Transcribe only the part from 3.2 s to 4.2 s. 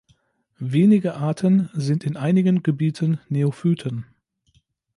Neophyten.